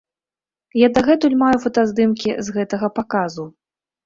[0.83, 3.49] Я дагэтуль маю фотаздымкі з гэтага паказу.